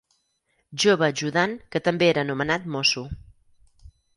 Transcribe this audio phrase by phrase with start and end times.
[0.83, 3.05] Jove ajudant que també era anomenat mosso.